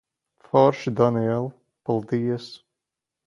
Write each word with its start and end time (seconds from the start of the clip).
Forši, 0.43 0.93
Daniel. 0.99 1.53
Paldies. 1.85 2.63